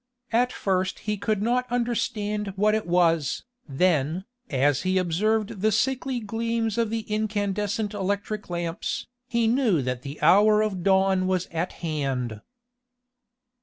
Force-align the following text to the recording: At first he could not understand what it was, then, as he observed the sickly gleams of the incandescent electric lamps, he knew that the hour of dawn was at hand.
At 0.31 0.51
first 0.51 0.97
he 1.05 1.15
could 1.15 1.43
not 1.43 1.71
understand 1.71 2.53
what 2.55 2.73
it 2.73 2.87
was, 2.87 3.43
then, 3.69 4.25
as 4.49 4.81
he 4.81 4.97
observed 4.97 5.61
the 5.61 5.71
sickly 5.71 6.19
gleams 6.19 6.79
of 6.79 6.89
the 6.89 7.01
incandescent 7.01 7.93
electric 7.93 8.49
lamps, 8.49 9.05
he 9.27 9.45
knew 9.45 9.83
that 9.83 10.01
the 10.01 10.19
hour 10.23 10.63
of 10.63 10.81
dawn 10.81 11.27
was 11.27 11.45
at 11.51 11.73
hand. 11.85 12.41